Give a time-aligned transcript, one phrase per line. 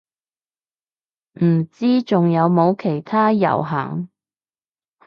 [1.43, 4.09] 唔知仲有冇其他遊行